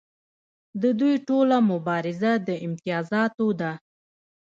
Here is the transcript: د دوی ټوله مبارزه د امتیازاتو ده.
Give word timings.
د 0.81 0.83
دوی 0.99 1.15
ټوله 1.27 1.57
مبارزه 1.71 2.31
د 2.47 2.49
امتیازاتو 2.67 3.47
ده. 3.61 3.71